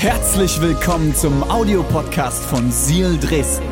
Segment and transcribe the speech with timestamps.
[0.00, 3.66] Herzlich willkommen zum Audiopodcast von Seal Dresden.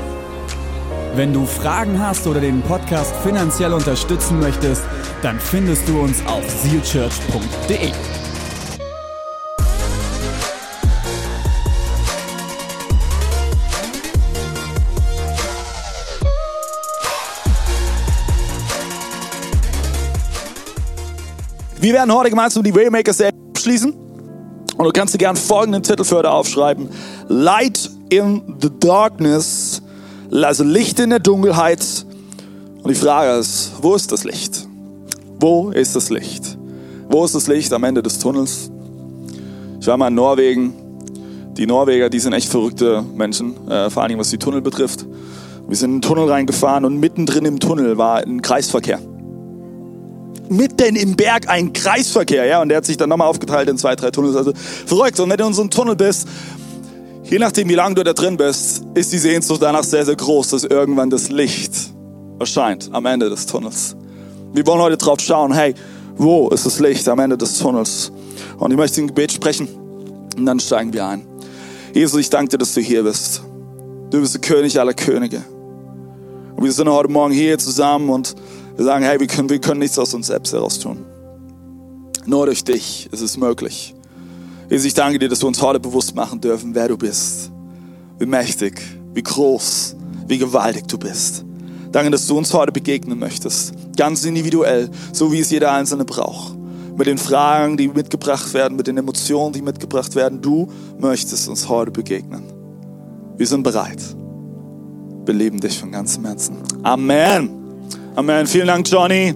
[1.15, 4.83] Wenn du Fragen hast oder den Podcast finanziell unterstützen möchtest,
[5.23, 7.93] dann findest du uns auf sealchurch.de.
[21.81, 24.06] Wir werden heute gemeinsam die Waymaker-Serie abschließen.
[24.77, 26.91] Und du kannst dir gerne folgenden Titel für heute aufschreiben.
[27.29, 29.83] Light in the Darkness,
[30.31, 32.05] also Licht in der Dunkelheit.
[32.83, 34.69] Und die Frage ist, wo ist das Licht?
[35.41, 36.59] Wo ist das Licht?
[37.09, 38.71] Wo ist das Licht am Ende des Tunnels?
[39.81, 40.75] Ich war mal in Norwegen.
[41.57, 45.07] Die Norweger, die sind echt verrückte Menschen, äh, vor allem was die Tunnel betrifft.
[45.67, 49.01] Wir sind in einen Tunnel reingefahren und mittendrin im Tunnel war ein Kreisverkehr
[50.51, 53.95] mitten im Berg ein Kreisverkehr, ja, und der hat sich dann nochmal aufgeteilt in zwei,
[53.97, 54.53] drei Tunnels, also
[54.87, 55.19] verrückt.
[55.21, 56.29] Und wenn du in so einem Tunnel bist,
[57.25, 60.49] je nachdem, wie lange du da drin bist, ist die Sehnsucht danach sehr, sehr groß,
[60.51, 61.73] dass irgendwann das Licht
[62.39, 63.97] erscheint am Ende des Tunnels.
[64.53, 65.75] Wir wollen heute drauf schauen, hey,
[66.17, 68.11] wo ist das Licht am Ende des Tunnels?
[68.59, 69.69] Und ich möchte ein Gebet sprechen
[70.37, 71.27] und dann steigen wir ein.
[71.93, 73.43] Jesus, ich danke dir, dass du hier bist.
[74.11, 75.43] Du bist der König aller Könige.
[76.57, 78.35] Und wir sind heute Morgen hier zusammen und
[78.77, 81.05] wir sagen, hey, wir können, wir können nichts aus uns selbst heraus tun.
[82.27, 83.95] Nur durch dich ist es möglich.
[84.69, 87.51] Jesus, ich danke dir, dass wir uns heute bewusst machen dürfen, wer du bist.
[88.19, 88.83] Wie mächtig,
[89.15, 91.45] wie groß, wie gewaltig du bist.
[91.93, 93.73] Danke, dass du uns heute begegnen möchtest.
[93.97, 96.55] Ganz individuell, so wie es jeder Einzelne braucht.
[96.99, 100.43] Mit den Fragen, die mitgebracht werden, mit den Emotionen, die mitgebracht werden.
[100.43, 102.43] Du möchtest uns heute begegnen.
[103.37, 104.03] Wir sind bereit.
[105.25, 106.57] Wir lieben dich von ganzem Herzen.
[106.83, 107.66] Amen.
[108.17, 108.47] Amen.
[108.47, 109.35] Vielen Dank, Johnny.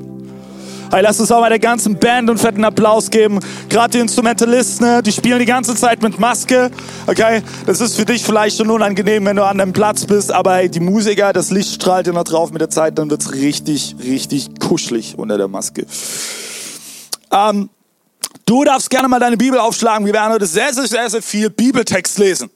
[0.90, 3.38] Hey, lass uns auch mal der ganzen Band einen fetten Applaus geben.
[3.68, 6.70] Gerade die Instrumentalisten, ne, die spielen die ganze Zeit mit Maske.
[7.06, 10.54] Okay, das ist für dich vielleicht schon unangenehm, wenn du an deinem Platz bist, aber
[10.54, 13.96] hey, die Musiker, das Licht strahlt dir noch drauf mit der Zeit, dann wird's richtig,
[14.02, 15.84] richtig kuschelig unter der Maske.
[17.30, 17.68] Ähm,
[18.46, 20.06] du darfst gerne mal deine Bibel aufschlagen.
[20.06, 22.50] Wir werden heute sehr, sehr, sehr, sehr viel Bibeltext lesen.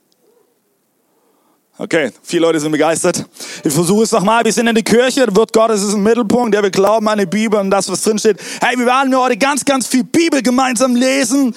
[1.77, 3.25] Okay, viele Leute sind begeistert.
[3.61, 4.45] Ich versuche es nochmal.
[4.45, 6.55] Wir sind in der Kirche, Wort Gottes ist im Mittelpunkt.
[6.55, 8.39] Ja, wir glauben an die Bibel und das, was drin steht.
[8.61, 11.53] Hey, wir werden heute ganz, ganz viel Bibel gemeinsam lesen.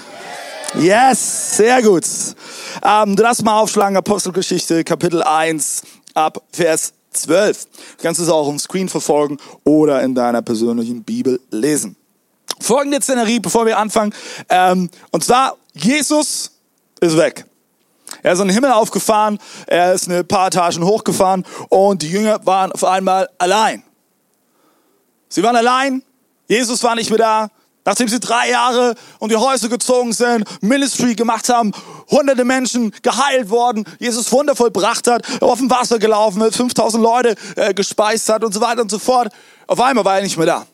[0.74, 2.02] Yes, sehr gut.
[2.82, 5.82] Ähm, darfst mal aufschlagen, Apostelgeschichte, Kapitel 1,
[6.14, 7.66] ab Vers 12.
[7.98, 11.94] Du kannst es auch im Screen verfolgen oder in deiner persönlichen Bibel lesen.
[12.58, 14.12] Folgende Szenerie, bevor wir anfangen.
[14.48, 16.50] Ähm, und zwar, Jesus
[17.00, 17.44] ist weg.
[18.22, 22.44] Er ist in den Himmel aufgefahren, er ist ein paar Etagen hochgefahren und die Jünger
[22.46, 23.82] waren auf einmal allein.
[25.28, 26.02] Sie waren allein,
[26.48, 27.48] Jesus war nicht mehr da.
[27.84, 31.72] Nachdem sie drei Jahre um die Häuser gezogen sind, Ministry gemacht haben,
[32.10, 37.34] hunderte Menschen geheilt worden, Jesus Wunder vollbracht hat, auf dem Wasser gelaufen ist, 5000 Leute
[37.56, 39.32] äh, gespeist hat und so weiter und so fort.
[39.66, 40.66] Auf einmal war er nicht mehr da.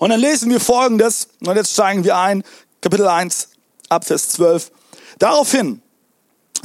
[0.00, 2.42] Und dann lesen wir Folgendes, und jetzt steigen wir ein,
[2.80, 3.50] Kapitel 1,
[3.88, 4.72] Abvers 12.
[5.20, 5.80] Daraufhin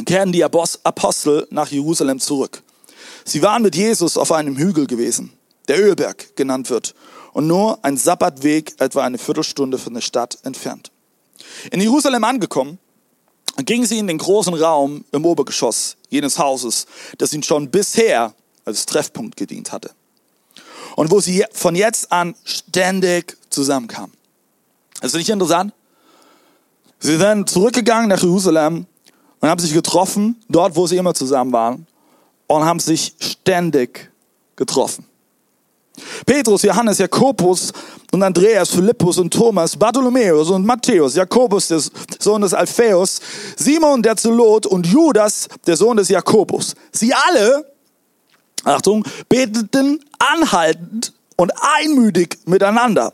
[0.06, 2.64] kehren die Apostel nach Jerusalem zurück.
[3.26, 5.34] Sie waren mit Jesus auf einem Hügel gewesen,
[5.68, 6.96] der Ölberg genannt wird,
[7.34, 10.92] und nur ein Sabbatweg etwa eine Viertelstunde von der Stadt entfernt.
[11.72, 12.78] In Jerusalem angekommen,
[13.58, 16.86] gingen sie in den großen Raum im Obergeschoss jenes Hauses,
[17.18, 18.34] das ihnen schon bisher
[18.66, 19.92] als Treffpunkt gedient hatte.
[20.96, 24.12] Und wo sie von jetzt an ständig zusammenkamen.
[25.02, 25.74] Ist nicht interessant?
[27.00, 28.86] Sie sind zurückgegangen nach Jerusalem
[29.44, 31.86] und haben sich getroffen, dort, wo sie immer zusammen waren,
[32.48, 34.10] und haben sich ständig
[34.56, 35.06] getroffen.
[36.26, 37.74] Petrus, Johannes, Jakobus
[38.14, 41.82] und Andreas, Philippus und Thomas, Bartholomäus und Matthäus, Jakobus, der
[42.20, 43.20] Sohn des Alphaeus,
[43.58, 46.74] Simon, der Zelot und Judas, der Sohn des Jakobus.
[46.94, 47.70] Sie alle,
[48.64, 53.12] Achtung, beteten anhaltend und einmütig miteinander.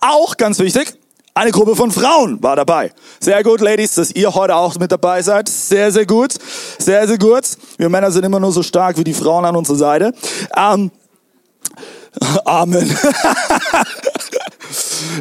[0.00, 0.96] Auch, ganz wichtig,
[1.36, 2.92] eine Gruppe von Frauen war dabei.
[3.20, 5.50] Sehr gut, Ladies, dass ihr heute auch mit dabei seid.
[5.50, 6.32] Sehr, sehr gut.
[6.78, 7.44] Sehr, sehr gut.
[7.76, 10.14] Wir Männer sind immer nur so stark wie die Frauen an unserer Seite.
[10.56, 10.90] Ähm,
[12.46, 12.88] Amen.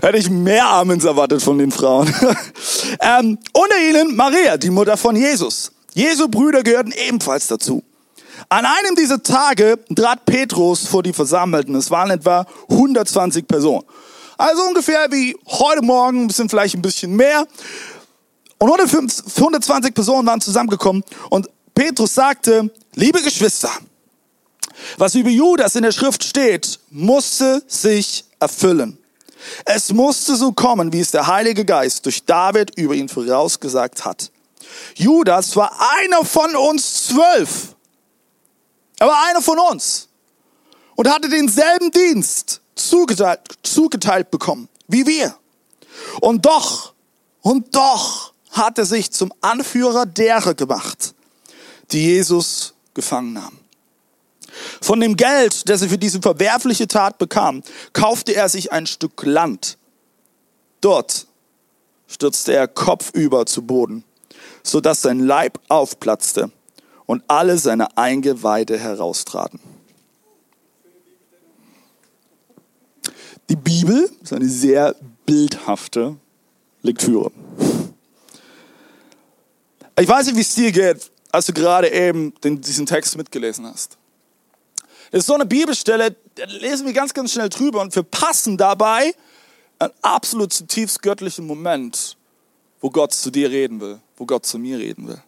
[0.01, 2.07] Hätte ich mehr Amens erwartet von den Frauen.
[3.01, 5.73] ähm, unter ihnen Maria, die Mutter von Jesus.
[5.93, 7.83] Jesu Brüder gehörten ebenfalls dazu.
[8.47, 11.75] An einem dieser Tage trat Petrus vor die Versammelten.
[11.75, 13.83] Es waren etwa 120 Personen.
[14.37, 17.47] Also ungefähr wie heute Morgen, sind vielleicht ein bisschen mehr.
[18.57, 23.69] Und 120 Personen waren zusammengekommen und Petrus sagte, liebe Geschwister,
[24.97, 28.97] was über Judas in der Schrift steht, musste sich erfüllen.
[29.65, 34.31] Es musste so kommen, wie es der Heilige Geist durch David über ihn vorausgesagt hat.
[34.95, 37.75] Judas war einer von uns zwölf.
[38.97, 40.07] Er war einer von uns
[40.95, 45.35] und hatte denselben Dienst zugeteilt, zugeteilt bekommen wie wir.
[46.21, 46.93] Und doch,
[47.41, 51.13] und doch hat er sich zum Anführer derer gemacht,
[51.91, 53.59] die Jesus gefangen nahmen.
[54.81, 57.61] Von dem Geld, das er für diese verwerfliche Tat bekam,
[57.91, 59.77] kaufte er sich ein Stück Land.
[60.79, 61.27] Dort
[62.07, 64.05] stürzte er kopfüber zu Boden,
[64.63, 66.51] so dass sein Leib aufplatzte
[67.05, 69.59] und alle seine Eingeweide heraustraten.
[73.49, 74.95] Die Bibel ist eine sehr
[75.25, 76.15] bildhafte
[76.81, 77.31] Lektüre.
[79.99, 83.67] Ich weiß nicht, wie es dir geht, als du gerade eben den, diesen Text mitgelesen
[83.67, 83.97] hast.
[85.11, 88.57] Das ist so eine Bibelstelle, da lesen wir ganz, ganz schnell drüber und wir passen
[88.57, 89.13] dabei
[89.77, 92.17] einen absolut zutiefst göttlichen Moment,
[92.81, 95.21] wo Gott zu dir reden will, wo Gott zu mir reden will.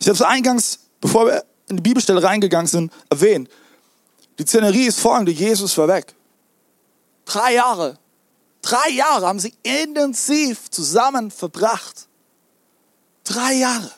[0.00, 3.50] Ich habe es eingangs, bevor wir in die Bibelstelle reingegangen sind, erwähnt.
[4.38, 6.14] Die Szenerie ist folgende, Jesus war weg.
[7.30, 7.96] Drei Jahre.
[8.60, 12.08] Drei Jahre haben sie intensiv zusammen verbracht.
[13.22, 13.92] Drei Jahre.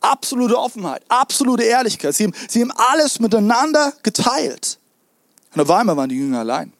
[0.00, 2.14] Absolute Offenheit, absolute Ehrlichkeit.
[2.14, 4.78] Sie haben, sie haben alles miteinander geteilt.
[5.54, 6.70] Und auf einmal waren die Jünger allein.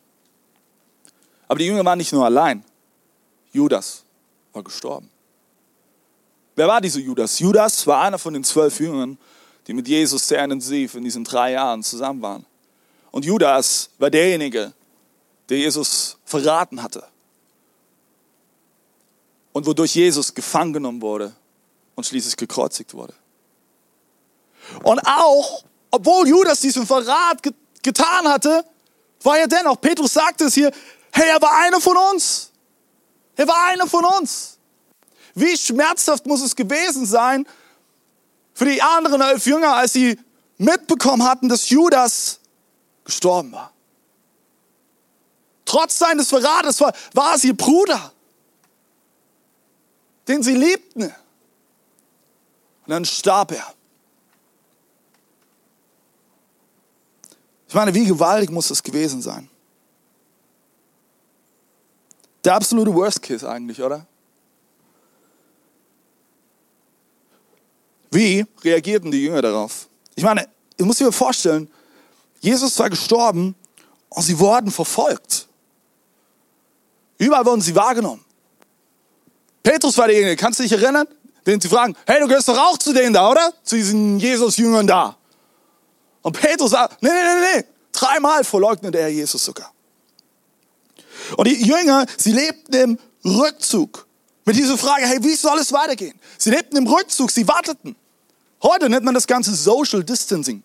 [1.49, 2.63] Aber die Jünger waren nicht nur allein.
[3.53, 4.05] Judas
[4.53, 5.09] war gestorben.
[6.57, 7.39] Wer war dieser Judas?
[7.39, 9.17] Judas war einer von den zwölf Jüngern,
[9.67, 12.47] die mit Jesus sehr intensiv in diesen drei Jahren zusammen waren.
[13.15, 14.73] Und Judas war derjenige,
[15.49, 17.07] der Jesus verraten hatte.
[19.53, 21.33] Und wodurch Jesus gefangen genommen wurde
[21.95, 23.15] und schließlich gekreuzigt wurde.
[24.83, 25.63] Und auch,
[25.93, 27.53] obwohl Judas diesen Verrat ge
[27.85, 28.65] getan hatte,
[29.23, 30.73] war er dennoch, Petrus sagte es hier,
[31.13, 32.51] hey, er war einer von uns.
[33.37, 34.59] Er war einer von uns.
[35.37, 37.47] Wie schmerzhaft muss es gewesen sein
[38.55, 40.19] für die anderen elf Jünger, als sie
[40.59, 42.41] mitbekommen hatten, dass Judas
[43.05, 43.73] gestorben war.
[45.65, 48.13] Trotz seines Verrates war, war es ihr Bruder,
[50.29, 51.03] den sie liebten.
[51.03, 51.13] Und
[52.87, 53.75] dann starb er.
[57.69, 59.49] Ich meine, wie gewaltig muss das gewesen sein?
[62.45, 64.07] Der absolute Worst Case eigentlich, oder?
[68.11, 69.89] Wie reagierten die Jünger darauf?
[70.15, 70.47] Ich meine,
[70.79, 71.69] ihr müsst euch vorstellen,
[72.45, 73.55] Jesus war gestorben
[74.11, 75.49] und sie wurden verfolgt.
[77.17, 78.23] Überall wurden sie wahrgenommen.
[79.63, 81.09] Petrus war derjenige, kannst du dich erinnern?
[81.47, 83.51] Den sie fragen, hey, du gehörst doch auch zu denen da, oder?
[83.63, 85.17] Zu diesen Jesus-Jüngern da.
[86.21, 87.65] Und Petrus sagt, nee, nee, nee, nee.
[87.93, 89.73] Dreimal verleugnete er Jesus sogar.
[91.39, 94.07] Und die Jünger, sie lebten im Rückzug.
[94.45, 96.19] Mit dieser Frage, hey, wie soll es weitergehen?
[96.37, 97.97] Sie lebten im Rückzug, sie warteten.
[98.63, 100.63] Heute nennt man das Ganze Social Distancing.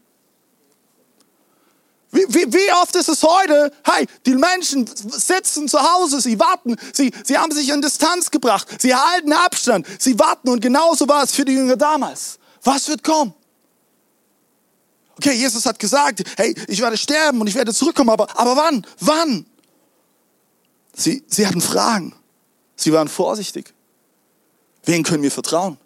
[2.11, 6.75] Wie, wie, wie oft ist es heute, hey, die Menschen sitzen zu Hause, sie warten,
[6.91, 11.23] sie, sie haben sich an Distanz gebracht, sie halten Abstand, sie warten und genauso war
[11.23, 12.39] es für die Jünger damals.
[12.63, 13.33] Was wird kommen?
[15.17, 18.88] Okay, Jesus hat gesagt, hey, ich werde sterben und ich werde zurückkommen, aber, aber wann?
[19.01, 19.45] Wann?
[20.95, 22.15] Sie, sie hatten Fragen.
[22.75, 23.73] Sie waren vorsichtig.
[24.83, 25.77] Wen können wir vertrauen?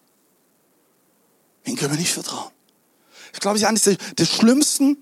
[1.65, 2.51] Wen können wir nicht vertrauen?
[3.33, 4.97] Ich glaube, ich eines der, der schlimmsten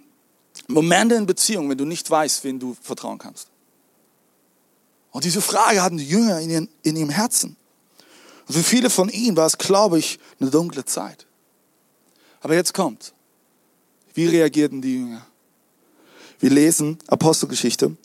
[0.68, 3.48] Momente in Beziehung, wenn du nicht weißt, wen du vertrauen kannst.
[5.12, 7.58] Und diese Frage hatten die Jünger in, ihren, in ihrem Herzen.
[8.48, 11.26] Und für viele von ihnen war es, glaube ich, eine dunkle Zeit.
[12.42, 13.14] Aber jetzt kommt.
[14.14, 15.26] Wie reagierten die Jünger?
[16.40, 17.96] Wir lesen Apostelgeschichte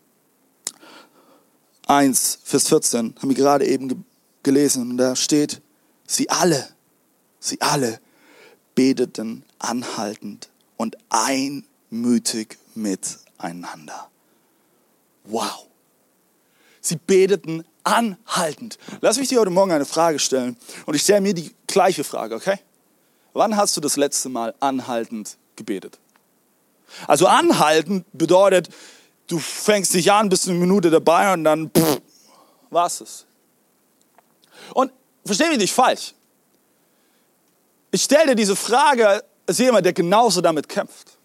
[1.86, 4.04] 1, Vers 14, haben wir gerade eben
[4.42, 4.90] gelesen.
[4.90, 5.62] Und da steht,
[6.06, 6.68] sie alle,
[7.40, 8.00] sie alle
[8.74, 11.64] beteten anhaltend und ein
[12.00, 14.08] mütig miteinander.
[15.24, 15.66] Wow.
[16.80, 18.78] Sie beteten anhaltend.
[19.00, 22.34] Lass mich dir heute Morgen eine Frage stellen und ich stelle mir die gleiche Frage,
[22.34, 22.58] okay?
[23.32, 25.98] Wann hast du das letzte Mal anhaltend gebetet?
[27.06, 28.68] Also anhaltend bedeutet,
[29.26, 32.00] du fängst dich an, bist eine Minute dabei und dann pff,
[32.70, 33.26] war's es.
[34.72, 34.92] Und
[35.24, 36.14] versteh mich nicht falsch.
[37.90, 41.15] Ich stelle dir diese Frage als jemand, der genauso damit kämpft.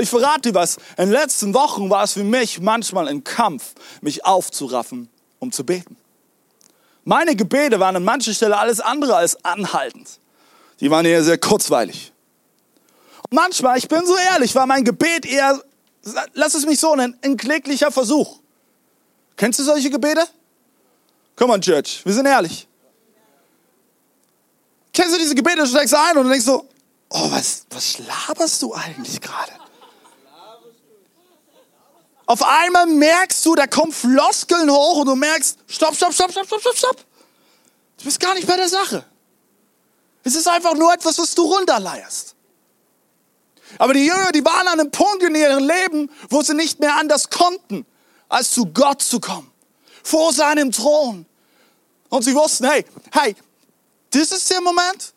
[0.00, 0.76] Ich verrate dir was.
[0.96, 5.08] In den letzten Wochen war es für mich manchmal ein Kampf, mich aufzuraffen,
[5.38, 5.96] um zu beten.
[7.04, 10.18] Meine Gebete waren an mancher Stelle alles andere als anhaltend.
[10.80, 12.12] Die waren eher sehr kurzweilig.
[13.22, 15.62] Und manchmal, ich bin so ehrlich, war mein Gebet eher,
[16.32, 18.40] lass es mich so nennen, ein kläglicher Versuch.
[19.36, 20.26] Kennst du solche Gebete?
[21.36, 22.66] Komm on, Church, wir sind ehrlich.
[24.92, 26.68] Kennst du diese Gebete, du steigst ein und denkst so,
[27.10, 29.63] oh, was, was laberst du eigentlich gerade?
[32.26, 36.46] Auf einmal merkst du, da kommen Floskeln hoch und du merkst, stopp, stopp, stopp, stopp,
[36.46, 37.04] stopp, stopp, stopp.
[37.98, 39.04] Du bist gar nicht bei der Sache.
[40.22, 42.34] Es ist einfach nur etwas, was du runterleierst.
[43.78, 46.96] Aber die Jünger, die waren an einem Punkt in ihrem Leben, wo sie nicht mehr
[46.96, 47.84] anders konnten,
[48.28, 49.50] als zu Gott zu kommen.
[50.02, 51.26] Vor seinem Thron.
[52.08, 53.34] Und sie wussten, hey, hey,
[54.10, 55.12] das ist der Moment.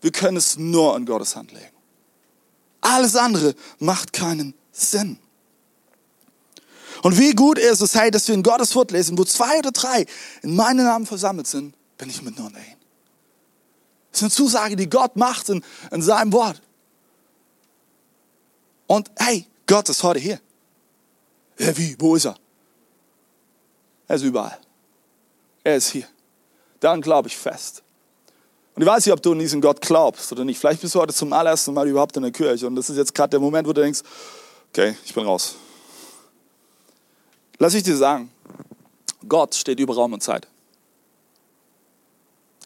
[0.00, 1.74] Wir können es nur in Gottes Hand legen.
[2.80, 5.18] Alles andere macht keinen Sinn.
[7.04, 9.72] Und wie gut ist es, hey, dass wir in Gottes Wort lesen, wo zwei oder
[9.72, 10.06] drei
[10.40, 12.78] in meinem Namen versammelt sind, bin ich mit nur ihnen.
[14.10, 16.62] Das ist eine Zusage, die Gott macht in, in seinem Wort.
[18.86, 20.40] Und hey, Gott ist heute hier.
[21.58, 21.94] Ja, wie?
[21.98, 22.36] Wo ist er?
[24.08, 24.58] Er ist überall.
[25.62, 26.08] Er ist hier.
[26.80, 27.82] Dann glaube ich fest.
[28.74, 30.58] Und ich weiß nicht, ob du an diesen Gott glaubst oder nicht.
[30.58, 33.14] Vielleicht bist du heute zum allerersten Mal überhaupt in der Kirche und das ist jetzt
[33.14, 34.00] gerade der Moment, wo du denkst,
[34.70, 35.56] okay, ich bin raus.
[37.58, 38.30] Lass ich dir sagen,
[39.28, 40.48] Gott steht über Raum und Zeit.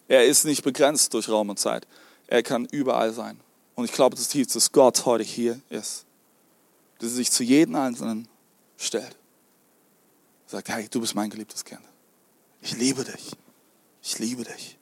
[0.08, 1.86] Er ist nicht begrenzt durch Raum und Zeit.
[2.26, 3.38] Er kann überall sein.
[3.74, 6.04] Und ich glaube zutiefst, dass Gott heute hier ist.
[6.98, 8.26] Dass er sich zu jedem Einzelnen
[8.76, 9.16] stellt.
[10.46, 11.82] Sagt, hey, du bist mein geliebtes Kind.
[12.62, 13.32] Ich liebe dich.
[14.02, 14.78] Ich liebe dich.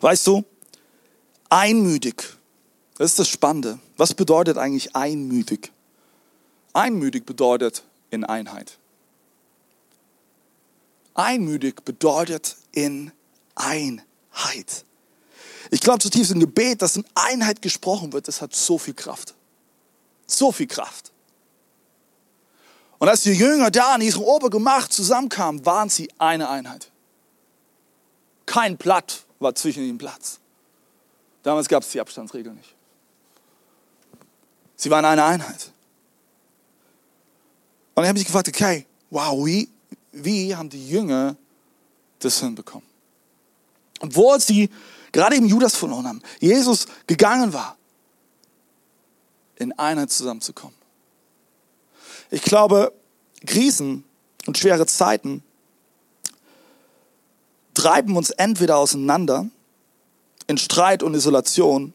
[0.00, 0.44] Weißt du,
[1.50, 2.24] einmütig,
[2.96, 3.78] das ist das Spannende.
[3.96, 5.70] Was bedeutet eigentlich einmütig?
[6.72, 8.78] Einmütig bedeutet in Einheit.
[11.14, 13.12] Einmütig bedeutet in
[13.54, 14.84] Einheit.
[15.70, 19.34] Ich glaube zutiefst im Gebet, dass in Einheit gesprochen wird, das hat so viel Kraft.
[20.26, 21.12] So viel Kraft.
[22.98, 26.90] Und als die Jünger da in ihrem Obergemach zusammenkamen, waren sie eine Einheit.
[28.46, 30.38] Kein Blatt war zwischen ihnen Platz.
[31.42, 32.74] Damals gab es die Abstandsregel nicht.
[34.76, 35.72] Sie waren eine Einheit.
[38.00, 39.68] Und ich habe mich gefragt, okay, wow, wie,
[40.12, 41.36] wie haben die Jünger
[42.18, 42.88] das hinbekommen?
[44.00, 44.70] Obwohl sie
[45.12, 47.76] gerade eben Judas verloren haben, Jesus gegangen war,
[49.56, 50.74] in Einheit zusammenzukommen.
[52.30, 52.94] Ich glaube,
[53.46, 54.04] Krisen
[54.46, 55.42] und schwere Zeiten
[57.74, 59.46] treiben uns entweder auseinander
[60.46, 61.92] in Streit und Isolation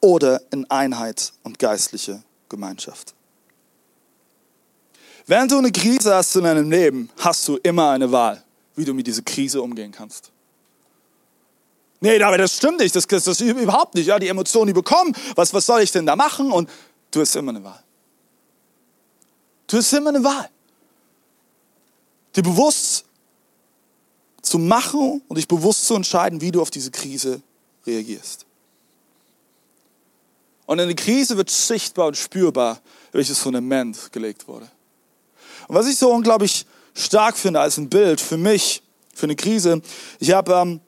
[0.00, 3.14] oder in Einheit und geistliche Gemeinschaft.
[5.26, 8.42] Während du eine Krise hast in deinem Leben, hast du immer eine Wahl,
[8.76, 10.30] wie du mit dieser Krise umgehen kannst.
[12.00, 14.06] Nee, aber das stimmt nicht, das, das, das überhaupt nicht.
[14.06, 16.52] Ja, die Emotionen, die bekommen, was, was soll ich denn da machen?
[16.52, 16.68] Und
[17.10, 17.82] du hast immer eine Wahl.
[19.66, 20.50] Du hast immer eine Wahl.
[22.36, 23.06] Dir bewusst
[24.42, 27.40] zu machen und dich bewusst zu entscheiden, wie du auf diese Krise
[27.86, 28.44] reagierst.
[30.66, 32.80] Und in der Krise wird sichtbar und spürbar,
[33.12, 34.70] welches Fundament gelegt wurde.
[35.68, 38.82] Und was ich so unglaublich stark finde als ein Bild für mich,
[39.14, 39.82] für eine Krise,
[40.18, 40.80] ich habe ähm,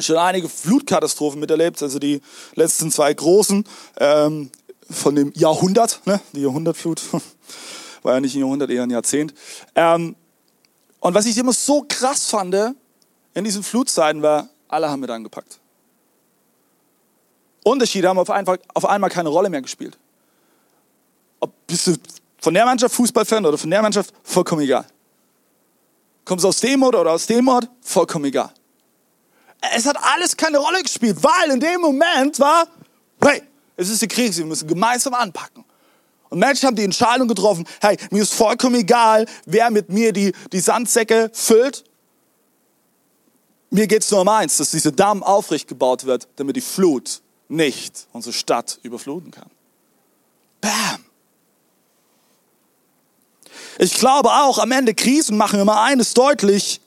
[0.00, 2.20] schon einige Flutkatastrophen miterlebt, also die
[2.54, 3.64] letzten zwei großen
[3.98, 4.50] ähm,
[4.90, 6.20] von dem Jahrhundert, ne?
[6.32, 7.02] die Jahrhundertflut,
[8.02, 9.34] war ja nicht ein Jahrhundert, eher ein Jahrzehnt.
[9.74, 10.16] Ähm,
[11.00, 12.54] und was ich immer so krass fand
[13.34, 15.60] in diesen Flutzeiten war, alle haben mit angepackt.
[17.64, 19.98] Unterschiede haben auf einmal, auf einmal keine Rolle mehr gespielt.
[21.40, 21.96] Ob bist du
[22.44, 24.84] von der Mannschaft Fußballfan oder von der Mannschaft, vollkommen egal.
[26.26, 28.52] Kommst aus dem Ort oder aus dem Ort, vollkommen egal.
[29.74, 32.66] Es hat alles keine Rolle gespielt, weil in dem Moment war,
[33.22, 33.42] hey,
[33.76, 35.64] es ist die Krise, wir müssen gemeinsam anpacken.
[36.28, 40.34] Und Menschen haben die Entscheidung getroffen, hey, mir ist vollkommen egal, wer mit mir die,
[40.52, 41.82] die Sandsäcke füllt.
[43.70, 47.22] Mir geht es nur um eins, dass dieser Damm aufrecht gebaut wird, damit die Flut
[47.48, 49.50] nicht unsere Stadt überfluten kann.
[50.60, 51.04] Bam.
[53.78, 56.80] Ich glaube auch, am Ende Krisen machen immer eines deutlich,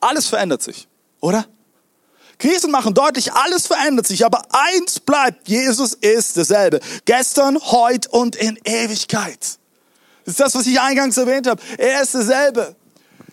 [0.00, 0.88] alles verändert sich,
[1.20, 1.46] oder?
[2.38, 6.80] Krisen machen deutlich, alles verändert sich, aber eins bleibt, Jesus ist dasselbe.
[7.04, 9.58] Gestern, heute und in Ewigkeit.
[10.24, 11.60] Das ist das, was ich eingangs erwähnt habe.
[11.78, 12.76] Er ist dasselbe.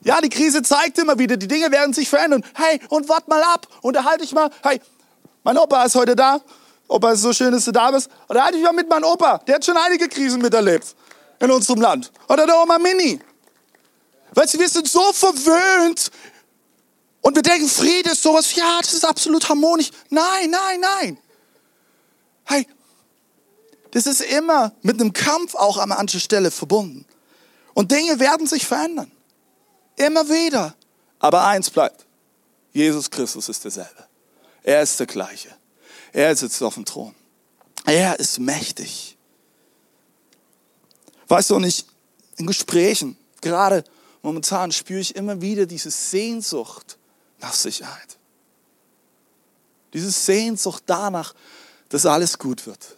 [0.03, 2.43] Ja, die Krise zeigt immer wieder, die Dinge werden sich verändern.
[2.53, 4.49] Hey, und wart mal ab, unterhalte ich mal.
[4.63, 4.79] Hey,
[5.43, 6.39] mein Opa ist heute da.
[6.87, 8.09] Opa, ist so schön, dass du da bist.
[8.27, 9.39] Unterhalte ich mal mit meinem Opa.
[9.39, 10.95] Der hat schon einige Krisen miterlebt
[11.39, 12.11] in unserem Land.
[12.27, 13.19] Oder der Oma Mini.
[14.33, 16.11] Weißt du, wir sind so verwöhnt
[17.21, 19.91] und wir denken, Friede ist sowas, ja, das ist absolut harmonisch.
[20.09, 21.17] Nein, nein, nein.
[22.45, 22.67] Hey,
[23.91, 27.05] das ist immer mit einem Kampf auch an mancher Stelle verbunden.
[27.73, 29.11] Und Dinge werden sich verändern.
[29.95, 30.75] Immer wieder.
[31.19, 32.05] Aber eins bleibt.
[32.71, 34.07] Jesus Christus ist derselbe.
[34.63, 35.49] Er ist der gleiche.
[36.13, 37.15] Er sitzt auf dem Thron.
[37.85, 39.17] Er ist mächtig.
[41.29, 41.85] Weißt du, und ich
[42.37, 43.83] in Gesprächen, gerade
[44.21, 46.97] momentan spüre ich immer wieder diese Sehnsucht
[47.39, 48.17] nach Sicherheit.
[49.93, 51.33] Diese Sehnsucht danach,
[51.89, 52.95] dass alles gut wird.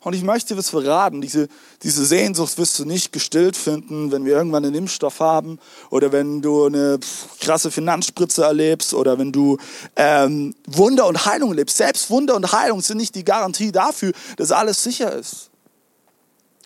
[0.00, 1.20] Und ich möchte was verraten.
[1.20, 1.48] Diese,
[1.82, 5.60] diese Sehnsucht wirst du nicht gestillt finden, wenn wir irgendwann einen Impfstoff haben
[5.90, 6.98] oder wenn du eine
[7.38, 9.58] krasse Finanzspritze erlebst oder wenn du
[9.94, 11.76] ähm, Wunder und Heilung erlebst.
[11.76, 15.51] Selbst Wunder und Heilung sind nicht die Garantie dafür, dass alles sicher ist.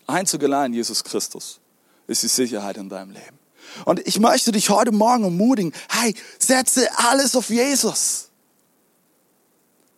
[0.07, 1.59] Einzig allein Jesus Christus
[2.07, 3.37] ist die Sicherheit in deinem Leben.
[3.85, 8.29] Und ich möchte dich heute Morgen ermutigen, hey, setze alles auf Jesus.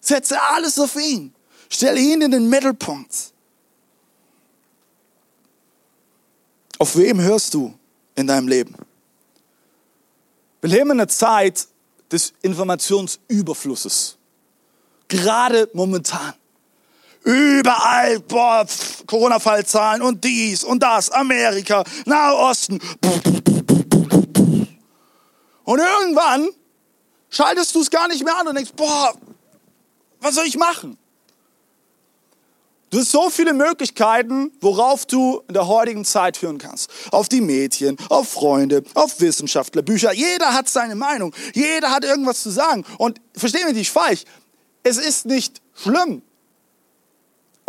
[0.02, 1.34] Setze alles auf ihn.
[1.70, 3.34] Stelle ihn in den Mittelpunkt.
[6.80, 7.78] Auf wem hörst du
[8.16, 8.76] in deinem Leben?
[10.62, 11.68] Wir leben in einer Zeit
[12.12, 14.18] des Informationsüberflusses.
[15.08, 16.34] Gerade momentan.
[17.24, 18.66] Überall, boah,
[19.06, 22.80] Corona-Fallzahlen und dies und das, Amerika, Nahosten.
[25.64, 26.50] Und irgendwann
[27.30, 29.14] schaltest du es gar nicht mehr an und denkst, boah,
[30.22, 30.98] was soll ich machen?
[32.90, 36.90] Du hast so viele Möglichkeiten, worauf du in der heutigen Zeit hören kannst.
[37.12, 40.12] Auf die Medien, auf Freunde, auf Wissenschaftler, Bücher.
[40.12, 41.36] Jeder hat seine Meinung.
[41.54, 42.84] Jeder hat irgendwas zu sagen.
[42.98, 44.24] Und versteh mich nicht falsch.
[44.82, 46.24] Es ist nicht schlimm.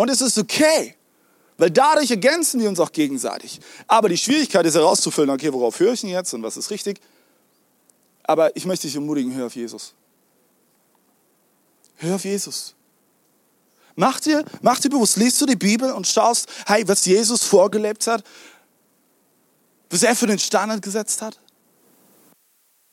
[0.01, 0.95] Und es ist okay.
[1.59, 3.61] Weil dadurch ergänzen wir uns auch gegenseitig.
[3.87, 6.99] Aber die Schwierigkeit ist herauszufüllen, okay, worauf höre ich denn jetzt und was ist richtig?
[8.23, 9.93] Aber ich möchte dich ermutigen, hör auf Jesus.
[11.97, 12.75] Hör auf Jesus.
[13.95, 18.07] Mach dir, mach dir bewusst, liest du die Bibel und schaust, hey, was Jesus vorgelebt
[18.07, 18.25] hat,
[19.91, 21.39] was er für den Standard gesetzt hat.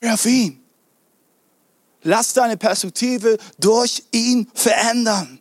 [0.02, 0.62] Hör auf ihn.
[2.04, 5.39] Lass deine Perspektive durch ihn verändern.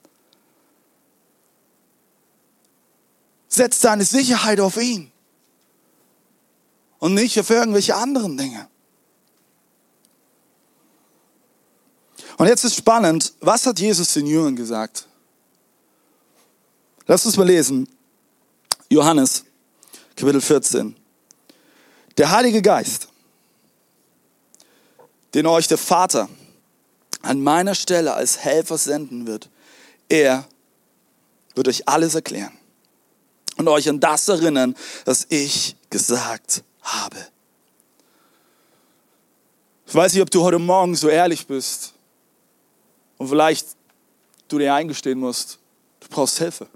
[3.57, 5.11] Setz deine Sicherheit auf ihn
[6.99, 8.69] und nicht auf irgendwelche anderen Dinge.
[12.37, 15.09] Und jetzt ist spannend, was hat Jesus den Jüngern gesagt?
[17.07, 17.89] Lass uns mal lesen.
[18.91, 19.47] Johannes,
[20.17, 20.95] Kapitel 14.
[22.19, 23.09] Der Heilige Geist,
[25.33, 26.29] den euch der Vater
[27.23, 29.49] an meiner Stelle als Helfer senden wird,
[30.11, 30.47] er
[31.55, 32.53] wird euch alles erklären
[33.57, 37.17] und euch an das erinnern, was ich gesagt habe.
[39.87, 41.93] Ich weiß nicht, ob du heute Morgen so ehrlich bist
[43.19, 43.69] und vielleicht
[44.49, 45.59] du dir eingestehen musst,
[46.01, 46.67] du brauchst Hilfe.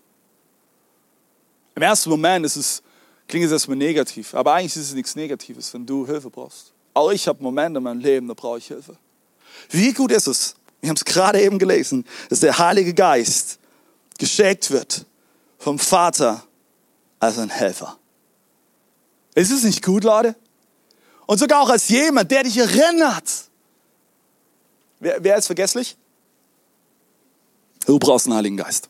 [1.75, 2.83] Im ersten Moment ist es,
[3.27, 6.73] klingt es erstmal negativ, aber eigentlich ist es nichts Negatives, wenn du Hilfe brauchst.
[6.95, 8.97] Auch ich habe Momente in meinem Leben, da brauche ich Hilfe.
[9.71, 13.59] Wie gut ist es, wir haben es gerade eben gelesen, dass der Heilige Geist
[14.19, 15.05] geschickt wird
[15.59, 16.45] vom Vater
[17.21, 17.99] als ein Helfer.
[19.35, 20.35] Ist es nicht gut, Leute?
[21.27, 23.31] Und sogar auch als jemand, der dich erinnert.
[24.99, 25.97] Wer, wer ist vergesslich?
[27.87, 28.89] Du brauchst einen Heiligen Geist.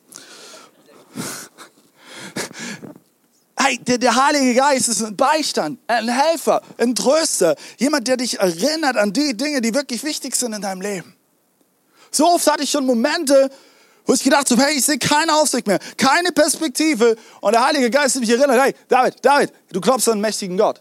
[3.62, 8.38] Hey, der, der Heilige Geist ist ein Beistand, ein Helfer, ein Tröster, jemand, der dich
[8.38, 11.14] erinnert an die Dinge, die wirklich wichtig sind in deinem Leben.
[12.10, 13.50] So oft hatte ich schon Momente,
[14.06, 17.16] wo ich gedacht habe, hey, ich sehe keinen Ausweg mehr, keine Perspektive.
[17.40, 20.56] Und der Heilige Geist hat mich erinnert, hey, David, David, du glaubst an einen mächtigen
[20.56, 20.80] Gott.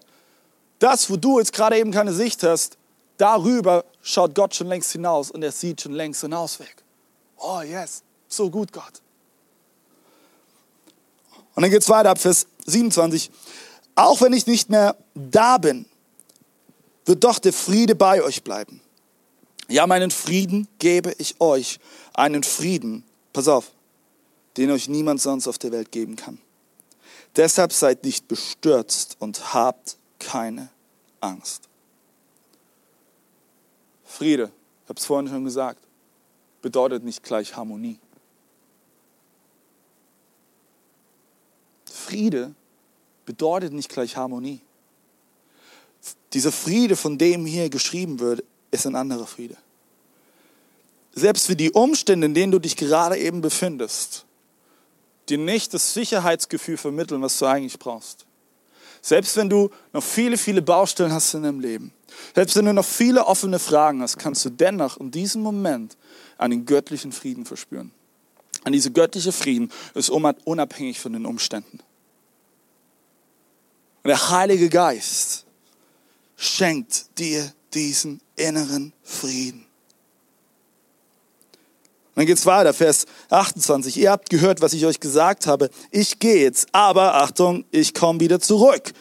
[0.80, 2.78] Das, wo du jetzt gerade eben keine Sicht hast,
[3.18, 6.76] darüber schaut Gott schon längst hinaus und er sieht schon längst einen Ausweg.
[7.38, 9.02] Oh, yes, so gut, Gott.
[11.56, 13.30] Und dann geht es weiter ab Vers 27.
[13.96, 15.86] Auch wenn ich nicht mehr da bin,
[17.06, 18.82] wird doch der Friede bei euch bleiben.
[19.68, 21.80] Ja, meinen Frieden gebe ich euch.
[22.14, 23.04] Einen Frieden,
[23.40, 23.72] pass auf,
[24.58, 26.40] den euch niemand sonst auf der Welt geben kann.
[27.38, 30.68] Deshalb seid nicht bestürzt und habt keine
[31.22, 31.70] Angst.
[34.04, 34.52] Friede,
[34.84, 35.80] ich habe es vorhin schon gesagt,
[36.62, 37.98] bedeutet nicht gleich Harmonie.
[41.86, 42.54] Friede
[43.26, 44.60] bedeutet nicht gleich Harmonie.
[46.34, 49.56] Dieser Friede, von dem hier geschrieben wird, ist ein anderer Friede.
[51.20, 54.26] Selbst für die Umstände, in denen du dich gerade eben befindest,
[55.28, 58.26] dir nicht das Sicherheitsgefühl vermitteln, was du eigentlich brauchst.
[59.02, 61.94] Selbst wenn du noch viele, viele Baustellen hast in deinem Leben,
[62.36, 65.98] selbst wenn du noch viele offene Fragen hast, kannst du dennoch in diesem Moment
[66.38, 67.92] einen göttlichen Frieden verspüren.
[68.66, 71.80] Und dieser göttliche Frieden ist unabhängig von den Umständen.
[74.04, 75.46] Und der Heilige Geist
[76.36, 79.69] schenkt dir diesen inneren Frieden.
[82.20, 83.96] Dann geht's weiter, Vers 28.
[83.96, 85.70] Ihr habt gehört, was ich euch gesagt habe.
[85.90, 88.92] Ich gehe jetzt, aber Achtung, ich komme wieder zurück.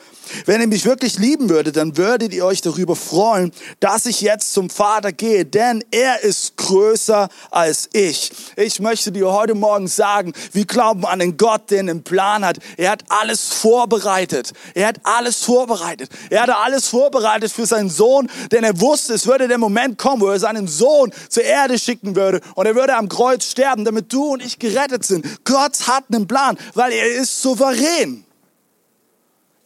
[0.46, 4.52] Wenn ihr mich wirklich lieben würdet, dann würdet ihr euch darüber freuen, dass ich jetzt
[4.52, 8.30] zum Vater gehe, denn er ist größer als ich.
[8.56, 12.58] Ich möchte dir heute Morgen sagen, wir glauben an den Gott, der einen Plan hat.
[12.76, 14.52] Er hat alles vorbereitet.
[14.74, 16.10] Er hat alles vorbereitet.
[16.30, 20.22] Er hatte alles vorbereitet für seinen Sohn, denn er wusste, es würde der Moment kommen,
[20.22, 24.12] wo er seinen Sohn zur Erde schicken würde und er würde am Kreuz sterben, damit
[24.12, 25.44] du und ich gerettet sind.
[25.44, 28.24] Gott hat einen Plan, weil er ist souverän.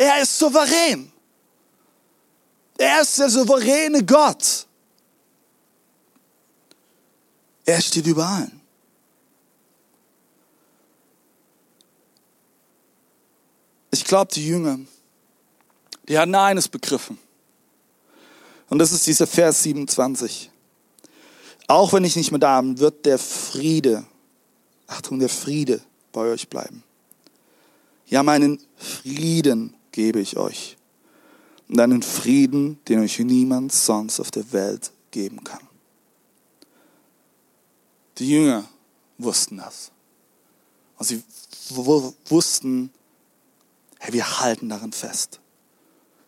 [0.02, 1.12] Er ist souverän.
[2.76, 4.66] Er ist der souveräne Gott.
[7.64, 8.60] Er steht über allen.
[13.92, 14.80] Ich glaube, die Jünger,
[16.08, 17.16] die hatten eines begriffen.
[18.70, 20.50] Und das ist dieser Vers 27.
[21.68, 24.04] Auch wenn ich nicht mehr da bin, wird der Friede,
[24.88, 26.82] Achtung, der Friede bei euch bleiben.
[28.06, 30.76] Ja, meinen Frieden gebe ich euch.
[31.68, 35.60] Und einen Frieden, den euch niemand sonst auf der Welt geben kann.
[38.18, 38.64] Die Jünger
[39.18, 39.90] wussten das.
[40.98, 41.22] Und sie
[42.28, 42.90] wussten,
[43.98, 45.40] hey, wir halten darin fest.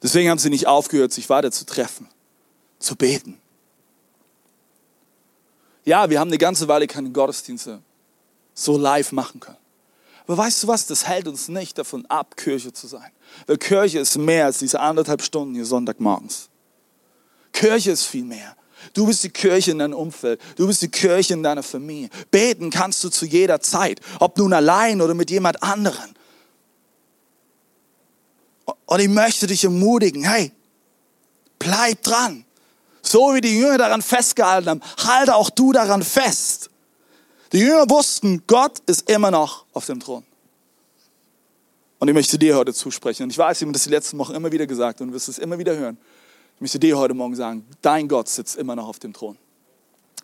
[0.03, 2.09] Deswegen haben sie nicht aufgehört, sich weiter zu treffen,
[2.79, 3.41] zu beten.
[5.85, 7.83] Ja, wir haben eine ganze Weile keine Gottesdienste
[8.55, 9.59] so live machen können.
[10.27, 13.11] Aber weißt du was, das hält uns nicht davon ab, Kirche zu sein.
[13.47, 16.49] Weil Kirche ist mehr als diese anderthalb Stunden hier Sonntagmorgens.
[17.53, 18.57] Kirche ist viel mehr.
[18.93, 20.41] Du bist die Kirche in deinem Umfeld.
[20.57, 22.11] Du bist die Kirche in deiner Familie.
[22.31, 26.15] Beten kannst du zu jeder Zeit, ob nun allein oder mit jemand anderen.
[28.87, 30.53] Und ich möchte dich ermutigen, hey,
[31.59, 32.45] bleib dran.
[33.03, 36.71] So wie die Jünger daran festgehalten haben, halte auch du daran fest.
[37.53, 40.25] Die Jünger wussten, Gott ist immer noch auf dem Thron.
[42.05, 43.23] Und ich möchte dir heute zusprechen.
[43.23, 45.27] Und ich weiß, ich habe das die letzten Wochen immer wieder gesagt und du wirst
[45.31, 45.97] es immer wieder hören.
[46.57, 49.39] Ich möchte dir heute Morgen sagen, dein Gott sitzt immer noch auf dem Thron.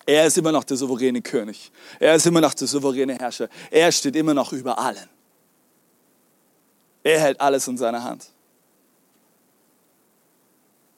[0.05, 1.73] Er ist immer noch der souveräne König.
[1.99, 3.49] Er ist immer noch der souveräne Herrscher.
[3.71, 5.09] Er steht immer noch über allen.
[7.03, 8.29] Er hält alles in seiner Hand.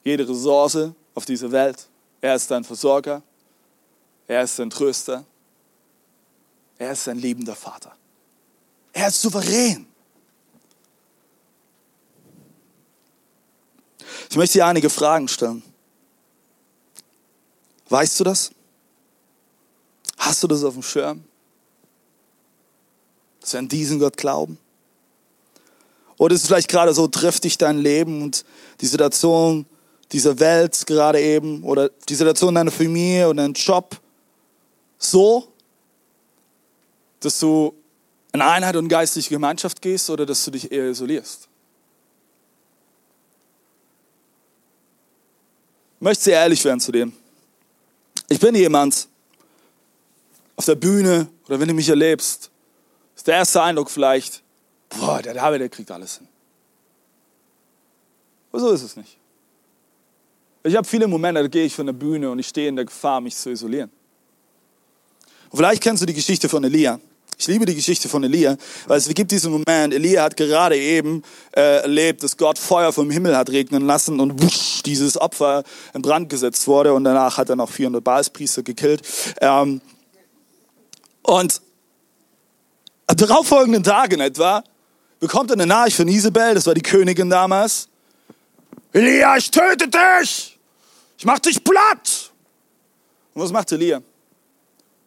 [0.02, 1.86] Jede Ressource auf dieser Welt.
[2.20, 3.22] Er ist dein Versorger.
[4.26, 5.24] Er ist dein Tröster.
[6.76, 7.94] Er ist ein liebender Vater.
[8.92, 9.91] Er ist souverän.
[14.30, 15.62] Ich möchte dir einige Fragen stellen.
[17.88, 18.50] Weißt du das?
[20.18, 21.24] Hast du das auf dem Schirm?
[23.40, 24.58] Dass wir an diesen Gott glauben?
[26.16, 28.44] Oder ist es vielleicht gerade so, trifft dich dein Leben und
[28.80, 29.66] die Situation
[30.12, 34.00] dieser Welt gerade eben oder die Situation deiner Familie oder deinem Job
[34.98, 35.48] so,
[37.20, 37.74] dass du
[38.32, 41.48] in Einheit und geistliche Gemeinschaft gehst oder dass du dich eher isolierst.
[46.02, 47.10] Möchte sehr ehrlich werden zu dir.
[48.28, 49.08] Ich bin jemand
[50.56, 52.50] auf der Bühne oder wenn du mich erlebst,
[53.14, 54.42] ist der erste Eindruck vielleicht,
[54.88, 56.28] boah, der David, der kriegt alles hin.
[58.50, 59.16] Aber so ist es nicht.
[60.64, 62.84] Ich habe viele Momente, da gehe ich von der Bühne und ich stehe in der
[62.84, 63.90] Gefahr, mich zu isolieren.
[65.50, 67.00] Und vielleicht kennst du die Geschichte von Elia.
[67.42, 71.24] Ich liebe die Geschichte von Elia, weil es gibt diesen Moment, Elia hat gerade eben
[71.50, 76.02] äh, erlebt, dass Gott Feuer vom Himmel hat regnen lassen und wusch, dieses Opfer in
[76.02, 79.02] Brand gesetzt wurde und danach hat er noch 400 Baalspriester gekillt.
[79.40, 79.80] Ähm,
[81.22, 81.60] und
[83.08, 84.62] am darauffolgenden Tag in etwa
[85.18, 87.88] bekommt er eine Nachricht von Isabel, das war die Königin damals.
[88.92, 90.60] Elia, ich töte dich!
[91.18, 92.30] Ich mach dich platt!
[93.34, 94.00] Und was macht Elia?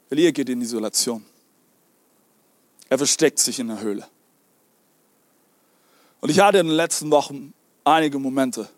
[0.10, 1.24] Elia geht in Isolation.
[2.96, 4.08] Er versteckt sich in der Höhle.
[6.22, 7.54] Und ich hatte in den letzten Wochen
[7.84, 8.70] einige Momente,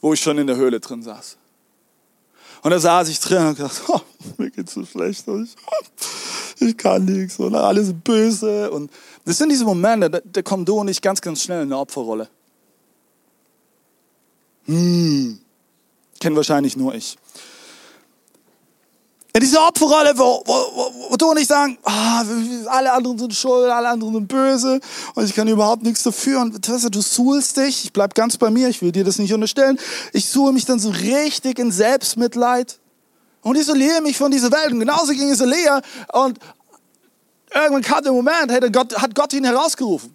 [0.00, 1.36] wo ich schon in der Höhle drin saß.
[2.62, 4.00] Und da saß ich drin und dachte, oh,
[4.38, 5.28] mir geht's so schlecht.
[5.28, 5.54] Ich,
[6.60, 8.70] ich kann nichts und alles böse.
[8.70, 8.90] Und
[9.26, 11.76] das sind diese Momente, da, da kommen du und ich ganz, ganz schnell in eine
[11.76, 12.30] Opferrolle.
[14.64, 15.38] Hm,
[16.18, 17.18] kennt wahrscheinlich nur ich.
[19.34, 23.34] In dieser Opferrolle, wo, wo, wo, wo du und ich sagen, oh, alle anderen sind
[23.34, 24.78] schuld, alle anderen sind böse
[25.14, 26.42] und ich kann überhaupt nichts dafür.
[26.42, 29.18] Und weißt du, du suhlst dich, ich bleib ganz bei mir, ich will dir das
[29.18, 29.78] nicht unterstellen.
[30.12, 32.78] Ich suhle mich dann so richtig in Selbstmitleid
[33.40, 34.70] und isoliere mich von dieser Welt.
[34.70, 35.80] Und genauso ging es Elia
[36.12, 36.38] und
[37.54, 40.14] irgendwann kam der Moment, hey, Gott, hat Gott ihn herausgerufen.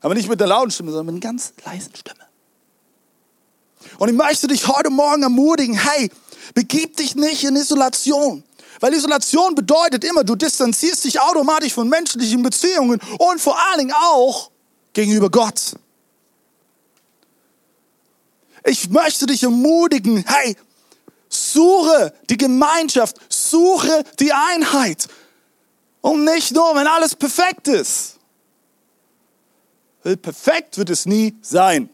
[0.00, 2.18] Aber nicht mit der lauten Stimme, sondern mit einer ganz leisen Stimme.
[3.98, 6.10] Und ich möchte dich heute Morgen ermutigen, hey,
[6.52, 8.44] begib dich nicht in Isolation.
[8.80, 13.94] Weil Isolation bedeutet immer, du distanzierst dich automatisch von menschlichen Beziehungen und vor allen Dingen
[13.96, 14.50] auch
[14.92, 15.76] gegenüber Gott.
[18.64, 20.56] Ich möchte dich ermutigen, hey,
[21.28, 25.08] suche die Gemeinschaft, suche die Einheit.
[26.00, 28.18] Und nicht nur, wenn alles perfekt ist.
[30.02, 31.88] Weil perfekt wird es nie sein.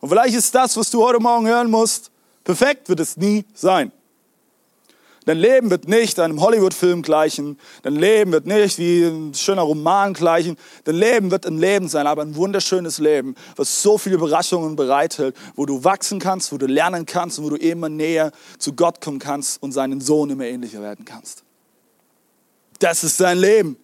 [0.00, 2.09] Und vielleicht ist das, was du heute Morgen hören musst,
[2.44, 3.92] perfekt wird es nie sein.
[5.26, 7.58] Dein Leben wird nicht einem Hollywood-Film gleichen.
[7.82, 10.56] Dein Leben wird nicht wie ein schöner Roman gleichen.
[10.84, 15.36] Dein Leben wird ein Leben sein, aber ein wunderschönes Leben, was so viele Überraschungen bereithält,
[15.56, 19.02] wo du wachsen kannst, wo du lernen kannst und wo du immer näher zu Gott
[19.02, 21.42] kommen kannst und seinen Sohn immer ähnlicher werden kannst.
[22.78, 23.76] Das ist dein Leben.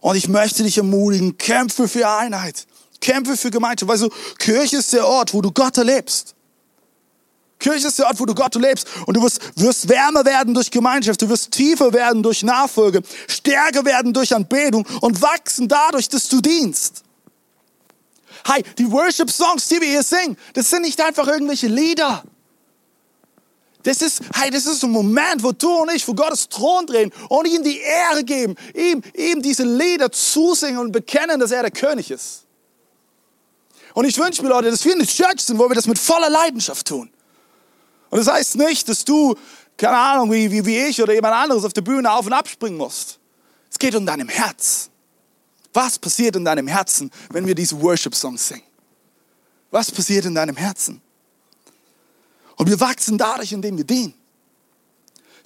[0.00, 2.64] Und ich möchte dich ermutigen, kämpfe für Einheit.
[3.00, 3.90] Kämpfe für Gemeinschaft.
[3.90, 6.35] Weißt du, Kirche ist der Ort, wo du Gott erlebst.
[7.58, 8.86] Kirche ist der Ort, wo du Gott lebst.
[9.06, 11.22] Und du wirst, wirst wärmer werden durch Gemeinschaft.
[11.22, 13.02] Du wirst tiefer werden durch Nachfolge.
[13.28, 17.02] Stärker werden durch Anbetung und wachsen dadurch, dass du dienst.
[18.46, 22.22] Hi, die Worship-Songs, die wir hier singen, das sind nicht einfach irgendwelche Lieder.
[23.82, 27.12] Das ist, hey, das ist ein Moment, wo du und ich vor Gottes Thron drehen
[27.28, 31.70] und ihm die Ehre geben, ihm, ihm diese Lieder zusingen und bekennen, dass er der
[31.70, 32.44] König ist.
[33.94, 36.28] Und ich wünsche mir, Leute, dass wir eine Church sind, wo wir das mit voller
[36.28, 37.10] Leidenschaft tun.
[38.10, 39.34] Und das heißt nicht, dass du,
[39.76, 42.48] keine Ahnung, wie, wie, wie ich oder jemand anderes auf der Bühne auf und ab
[42.48, 43.18] springen musst.
[43.70, 44.90] Es geht um deinem Herz.
[45.72, 48.62] Was passiert in deinem Herzen, wenn wir diese Worship-Songs singen?
[49.70, 51.02] Was passiert in deinem Herzen?
[52.56, 54.14] Und wir wachsen dadurch, indem wir dienen.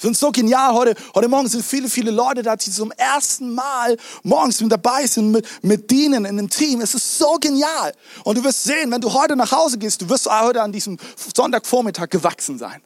[0.00, 0.72] Ich finde so genial.
[0.72, 5.06] Heute, heute Morgen sind viele, viele Leute da, die zum ersten Mal morgens mit dabei
[5.06, 6.80] sind, mit, mit dienen in einem Team.
[6.80, 7.92] Es ist so genial.
[8.24, 10.96] Und du wirst sehen, wenn du heute nach Hause gehst, du wirst heute an diesem
[11.36, 12.80] Sonntagvormittag gewachsen sein.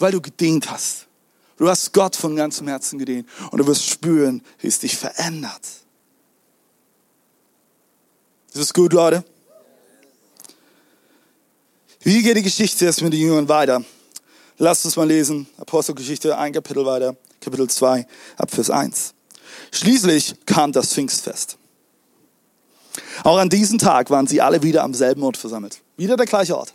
[0.00, 1.06] Weil du gedient hast.
[1.56, 3.28] Du hast Gott von ganzem Herzen gedient.
[3.52, 5.62] Und du wirst spüren, wie es dich verändert.
[8.48, 9.24] Ist das gut, Leute?
[12.00, 13.84] Wie geht die Geschichte jetzt mit den Jüngern weiter?
[14.60, 18.04] Lasst uns mal lesen, Apostelgeschichte, ein Kapitel weiter, Kapitel 2,
[18.36, 19.14] ab Vers 1.
[19.70, 21.56] Schließlich kam das Pfingstfest.
[23.22, 25.80] Auch an diesem Tag waren sie alle wieder am selben Ort versammelt.
[25.96, 26.74] Wieder der gleiche Ort.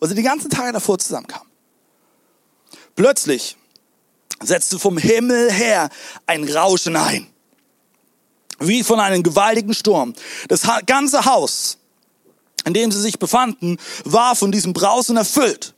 [0.00, 1.48] Wo sie die ganzen Tage davor zusammenkamen.
[2.94, 3.56] Plötzlich
[4.42, 5.88] setzte vom Himmel her
[6.26, 7.26] ein Rauschen ein.
[8.58, 10.12] Wie von einem gewaltigen Sturm.
[10.48, 11.78] Das ganze Haus,
[12.66, 15.74] in dem sie sich befanden, war von diesem Brausen erfüllt.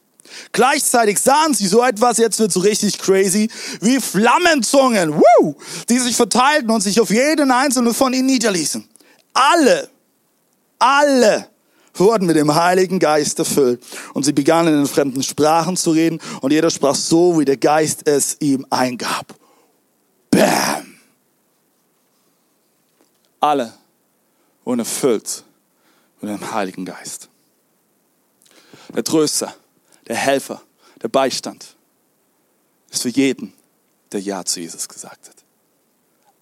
[0.53, 3.49] Gleichzeitig sahen sie so etwas, jetzt wird so richtig crazy,
[3.81, 5.55] wie Flammenzungen, woo,
[5.89, 8.89] die sich verteilten und sich auf jeden einzelnen von ihnen niederließen.
[9.33, 9.89] Alle,
[10.79, 11.49] alle
[11.95, 13.83] wurden mit dem Heiligen Geist erfüllt
[14.15, 18.07] und sie begannen in fremden Sprachen zu reden und jeder sprach so, wie der Geist
[18.07, 19.35] es ihm eingab.
[20.31, 20.97] Bam!
[23.41, 23.73] Alle
[24.65, 25.45] wurden erfüllt
[26.21, 27.29] mit dem Heiligen Geist.
[28.95, 29.55] Der Tröster,
[30.07, 30.63] der Helfer,
[31.03, 31.77] der Beistand
[32.91, 33.53] ist für jeden,
[34.13, 35.37] der Ja zu Jesus gesagt hat.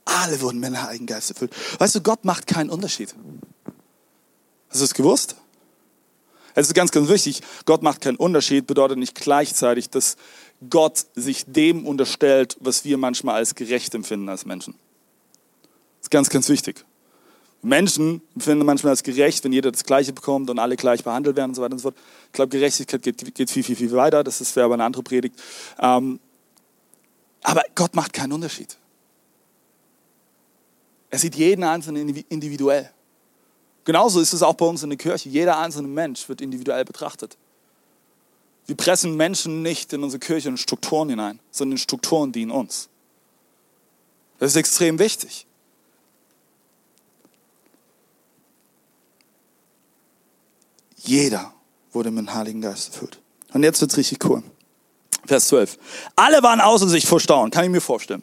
[0.04, 1.54] Alle wurden mit dem Heiligen Geist erfüllt.
[1.78, 3.14] Weißt du, Gott macht keinen Unterschied.
[4.68, 5.36] Hast du es gewusst?
[6.54, 7.40] Es ist ganz, ganz wichtig.
[7.64, 10.16] Gott macht keinen Unterschied, bedeutet nicht gleichzeitig, dass
[10.68, 14.74] Gott sich dem unterstellt, was wir manchmal als gerecht empfinden als Menschen.
[15.98, 16.84] Das ist ganz, ganz wichtig.
[17.62, 21.50] Menschen empfinden manchmal als gerecht, wenn jeder das Gleiche bekommt und alle gleich behandelt werden
[21.50, 21.96] und so weiter und so fort.
[22.26, 24.24] Ich glaube, Gerechtigkeit geht, geht viel, viel, viel weiter.
[24.24, 25.40] Das wäre aber eine andere Predigt.
[25.78, 26.18] Ähm,
[27.42, 28.76] aber Gott macht keinen Unterschied.
[31.10, 32.90] Er sieht jeden Einzelnen individuell.
[33.84, 35.28] Genauso ist es auch bei uns in der Kirche.
[35.28, 37.36] Jeder einzelne Mensch wird individuell betrachtet.
[38.66, 42.88] Wir pressen Menschen nicht in unsere Kirche in Strukturen hinein, sondern Strukturen dienen uns.
[44.38, 45.46] Das ist extrem wichtig.
[51.04, 51.52] Jeder
[51.92, 53.18] wurde mit dem Heiligen Geist erfüllt.
[53.52, 54.42] Und jetzt wird's richtig cool.
[55.26, 55.78] Vers 12.
[56.16, 57.50] Alle waren außer sich vor Staunen.
[57.50, 58.22] Kann ich mir vorstellen.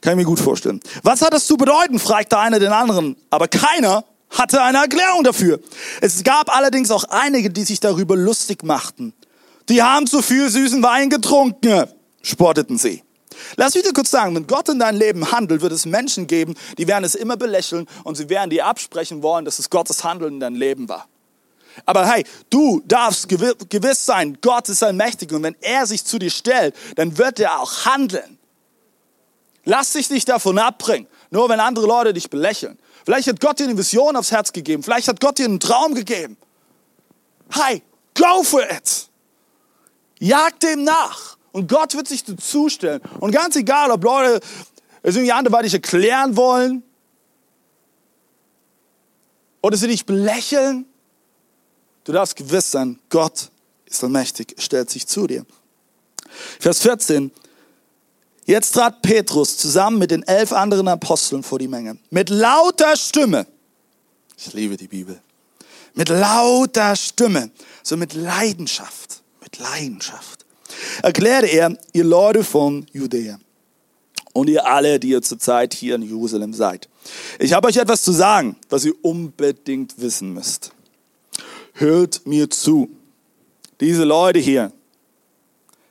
[0.00, 0.80] Kann ich mir gut vorstellen.
[1.02, 1.98] Was hat das zu bedeuten?
[1.98, 3.16] fragte einer den anderen.
[3.30, 5.60] Aber keiner hatte eine Erklärung dafür.
[6.00, 9.12] Es gab allerdings auch einige, die sich darüber lustig machten.
[9.68, 11.86] Die haben zu viel süßen Wein getrunken,
[12.22, 13.02] spotteten sie.
[13.56, 16.54] Lass mich dir kurz sagen, wenn Gott in dein Leben handelt, wird es Menschen geben,
[16.78, 20.34] die werden es immer belächeln und sie werden dir absprechen wollen, dass es Gottes Handeln
[20.34, 21.06] in deinem Leben war.
[21.86, 26.30] Aber hey, du darfst gewiss sein, Gott ist allmächtig und wenn er sich zu dir
[26.30, 28.38] stellt, dann wird er auch handeln.
[29.64, 32.78] Lass dich nicht davon abbringen, nur wenn andere Leute dich belächeln.
[33.04, 35.94] Vielleicht hat Gott dir eine Vision aufs Herz gegeben, vielleicht hat Gott dir einen Traum
[35.94, 36.36] gegeben.
[37.50, 37.82] Hey,
[38.14, 39.08] go for it.
[40.18, 43.00] Jag dem nach Und Gott wird sich dazustellen.
[43.18, 44.40] Und ganz egal, ob Leute
[45.02, 46.82] es irgendwie anderweitig erklären wollen
[49.62, 50.86] oder sie dich belächeln,
[52.04, 53.50] du darfst gewiss sein, Gott
[53.86, 55.44] ist allmächtig, stellt sich zu dir.
[56.58, 57.30] Vers 14.
[58.46, 61.98] Jetzt trat Petrus zusammen mit den elf anderen Aposteln vor die Menge.
[62.10, 63.46] Mit lauter Stimme.
[64.36, 65.20] Ich liebe die Bibel.
[65.94, 67.50] Mit lauter Stimme.
[67.82, 69.22] So mit Leidenschaft.
[69.42, 70.46] Mit Leidenschaft.
[71.02, 73.38] Erklärte er, ihr Leute von Judäa.
[74.32, 76.88] Und ihr alle, die ihr zurzeit hier in Jerusalem seid.
[77.38, 80.72] Ich habe euch etwas zu sagen, was ihr unbedingt wissen müsst.
[81.80, 82.90] Hört mir zu.
[83.80, 84.70] Diese Leute hier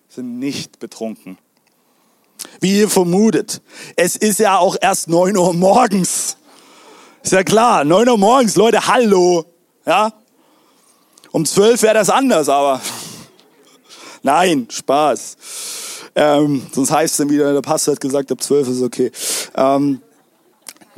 [0.07, 1.39] sind nicht betrunken.
[2.59, 3.59] Wie ihr vermutet.
[3.95, 6.37] Es ist ja auch erst neun Uhr morgens.
[7.23, 9.45] Ist ja klar, neun Uhr morgens, Leute, hallo.
[9.83, 10.13] Ja?
[11.31, 12.79] Um zwölf wäre das anders, aber
[14.21, 15.37] nein, Spaß.
[16.13, 19.11] Ähm, sonst heißt es dann wieder, der Pastor hat gesagt, ab zwölf ist okay.
[19.55, 20.03] Ähm,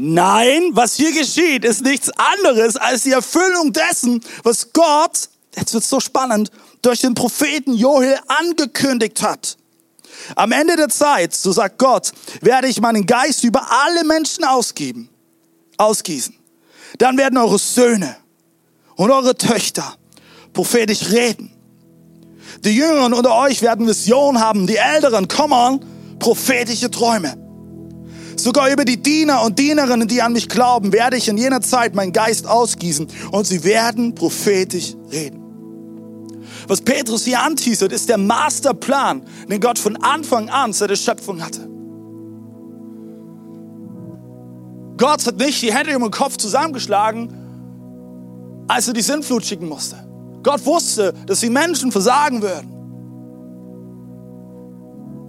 [0.02, 5.84] nein, was hier geschieht, ist nichts anderes als die Erfüllung dessen, was Gott, jetzt wird
[5.84, 9.58] so spannend, durch den Propheten Joel angekündigt hat.
[10.36, 12.12] Am Ende der Zeit, so sagt Gott,
[12.42, 15.10] werde ich meinen Geist über alle Menschen ausgeben,
[15.78, 16.36] ausgießen.
[16.98, 18.18] Dann werden eure Söhne
[18.96, 19.96] und eure Töchter
[20.54, 21.52] prophetisch reden.
[22.64, 25.86] Die Jüngeren unter euch werden Visionen haben, die Älteren, come on,
[26.20, 27.41] prophetische Träume.
[28.42, 31.94] Sogar über die Diener und Dienerinnen, die an mich glauben, werde ich in jener Zeit
[31.94, 35.44] meinen Geist ausgießen und sie werden prophetisch reden.
[36.68, 41.40] Was Petrus hier anteasert, ist der Masterplan, den Gott von Anfang an seit der Schöpfung
[41.40, 41.70] hatte.
[44.98, 49.98] Gott hat nicht die Hände um den Kopf zusammengeschlagen, als er die Sintflut schicken musste.
[50.42, 52.72] Gott wusste, dass die Menschen versagen würden.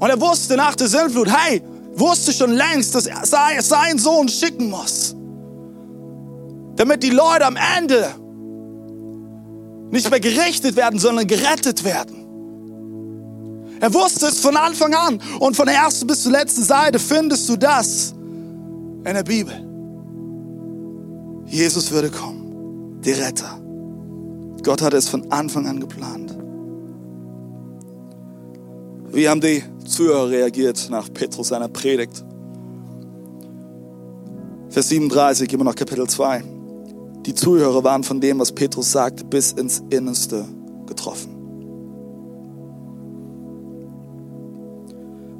[0.01, 1.62] Und er wusste nach der Sintflut, hey,
[1.94, 5.14] wusste schon längst, dass er seinen Sohn schicken muss.
[6.76, 8.14] Damit die Leute am Ende
[9.90, 12.22] nicht mehr gerichtet werden, sondern gerettet werden.
[13.81, 15.20] Er wusste es von Anfang an.
[15.40, 19.52] Und von der ersten bis zur letzten Seite findest du das in der Bibel.
[21.46, 23.61] Jesus würde kommen, der Retter.
[24.62, 26.35] Gott hat es von Anfang an geplant.
[29.12, 32.25] Wie haben die Zuhörer reagiert nach Petrus seiner Predigt?
[34.68, 36.45] Vers 37, immer noch Kapitel 2.
[37.27, 40.45] Die Zuhörer waren von dem, was Petrus sagte, bis ins Innerste
[40.87, 41.31] getroffen.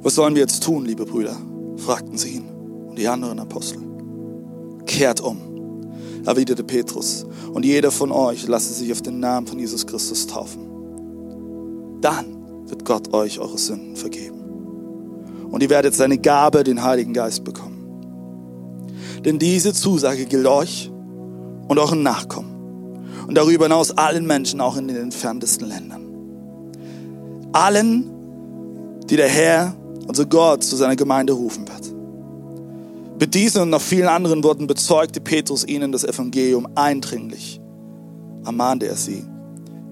[0.01, 1.35] Was sollen wir jetzt tun, liebe Brüder?
[1.77, 2.43] fragten sie ihn
[2.89, 3.79] und die anderen Apostel.
[4.85, 5.37] Kehrt um,
[6.25, 11.99] erwiderte Petrus, und jeder von euch lasse sich auf den Namen von Jesus Christus taufen.
[12.01, 12.32] Dann
[12.73, 14.39] wird Gott euch eure Sünden vergeben.
[15.51, 18.87] Und ihr werdet seine Gabe, den Heiligen Geist, bekommen.
[19.23, 20.91] Denn diese Zusage gilt euch
[21.67, 22.49] und euren Nachkommen.
[23.27, 26.01] Und darüber hinaus allen Menschen, auch in den entferntesten Ländern.
[27.51, 28.09] Allen,
[29.07, 29.75] die der Herr,
[30.07, 31.93] unser Gott, zu seiner Gemeinde rufen wird.
[33.19, 37.61] Mit diesen und noch vielen anderen Worten bezeugte Petrus ihnen das Evangelium eindringlich.
[38.43, 39.23] Ermahnte er sie.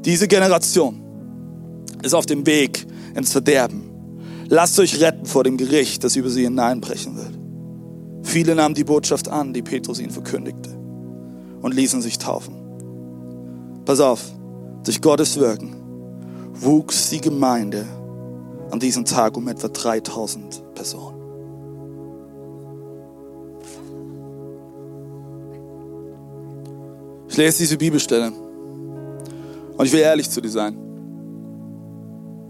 [0.03, 1.00] Diese Generation
[2.03, 2.85] ist auf dem Weg
[3.15, 3.89] ins Verderben.
[4.47, 7.39] Lasst euch retten vor dem Gericht, das über sie hineinbrechen wird.
[8.23, 10.69] Viele nahmen die Botschaft an, die Petrus ihnen verkündigte
[11.61, 12.55] und ließen sich taufen.
[13.85, 14.21] Pass auf,
[14.83, 15.75] durch Gottes Wirken
[16.53, 17.85] wuchs die Gemeinde
[18.69, 21.17] an diesem Tag um etwa 3000 Personen.
[27.29, 28.31] Ich lese diese Bibelstelle
[29.77, 30.90] und ich will ehrlich zu dir sein.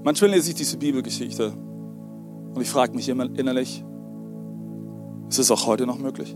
[0.03, 3.83] Manchmal lese ich diese Bibelgeschichte und ich frage mich immer innerlich,
[5.29, 6.35] ist es auch heute noch möglich?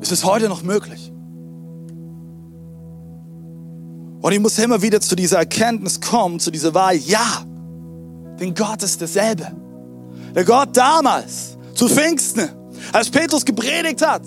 [0.00, 1.12] Ist es heute noch möglich?
[4.20, 7.44] Und ich muss immer wieder zu dieser Erkenntnis kommen, zu dieser Wahl, ja,
[8.38, 9.52] denn Gott ist derselbe.
[10.34, 12.50] Der Gott damals, zu Pfingsten,
[12.92, 14.22] als Petrus gepredigt hat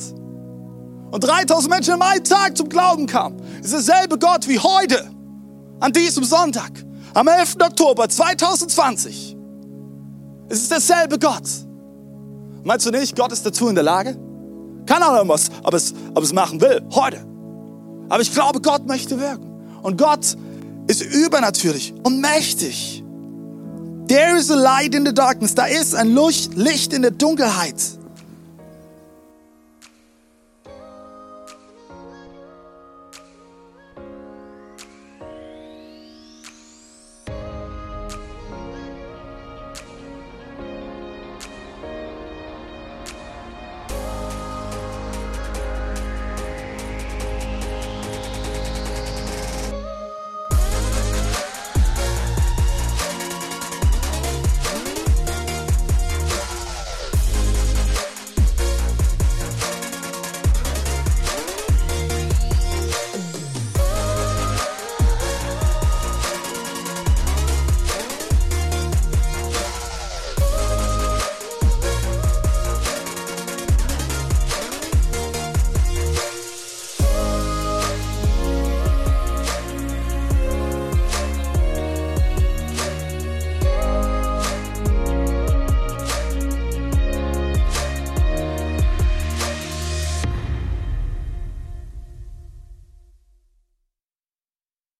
[1.11, 5.11] und 3000 Menschen am einen Tag zum Glauben kamen, ist derselbe Gott wie heute,
[5.79, 6.71] an diesem Sonntag,
[7.13, 7.55] am 11.
[7.61, 9.37] Oktober 2020.
[10.49, 11.43] Es ist derselbe Gott.
[12.63, 14.17] Meinst du nicht, Gott ist dazu in der Lage?
[14.85, 17.25] Keine Ahnung, was, ob es, ob es machen will, heute.
[18.09, 19.49] Aber ich glaube, Gott möchte wirken.
[19.81, 20.35] Und Gott
[20.87, 23.03] ist übernatürlich und mächtig.
[24.07, 25.53] There is a light in the darkness.
[25.53, 26.15] Da ist ein
[26.55, 27.75] Licht in der Dunkelheit.